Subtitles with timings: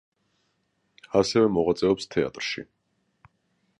[1.21, 2.65] ასევე მოღვაწეობს თეატრში.